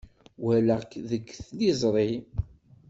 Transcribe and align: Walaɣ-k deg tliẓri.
Walaɣ-k 0.43 0.91
deg 1.09 1.25
tliẓri. 1.47 2.11